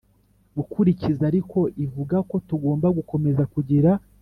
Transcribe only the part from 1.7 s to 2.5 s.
ivuga ko